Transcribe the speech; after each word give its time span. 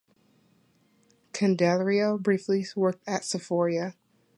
Candelario 1.31 2.19
briefly 2.19 2.65
worked 2.75 3.03
at 3.07 3.23
Sephora. 3.23 3.95